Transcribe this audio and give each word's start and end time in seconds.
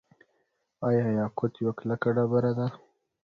آیا 0.87 1.03
یاقوت 1.19 1.53
یوه 1.61 1.73
کلکه 1.79 2.09
ډبره 2.15 2.51
ده؟ 2.57 2.67